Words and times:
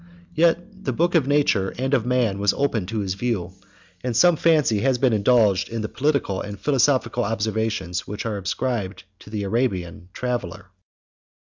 Yet 0.33 0.83
the 0.83 0.93
book 0.93 1.13
of 1.13 1.27
nature 1.27 1.75
and 1.77 1.93
of 1.93 2.07
man 2.07 2.39
was 2.39 2.55
open 2.55 2.87
to 2.87 3.01
his 3.01 3.13
view; 3.13 3.53
and 4.03 4.17
some 4.17 4.35
fancy 4.35 4.79
has 4.79 4.97
been 4.97 5.13
indulged 5.13 5.69
in 5.69 5.83
the 5.83 5.89
political 5.89 6.41
and 6.41 6.59
philosophical 6.59 7.23
observations 7.23 8.07
which 8.07 8.25
are 8.25 8.39
ascribed 8.39 9.03
to 9.19 9.29
the 9.29 9.43
Arabian 9.43 10.09
traveller. 10.11 10.71